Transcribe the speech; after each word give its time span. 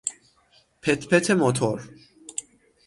پت 0.81 1.07
پت 1.07 1.31
موتور 1.31 1.89